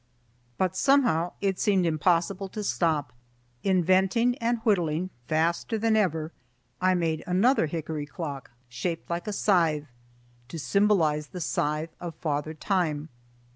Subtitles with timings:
[0.57, 3.13] But somehow it seemed impossible to stop.
[3.63, 6.31] Inventing and whittling faster than ever,
[6.81, 9.91] I made another hickory clock, shaped like a scythe
[10.47, 13.09] to symbolize the scythe of Father Time.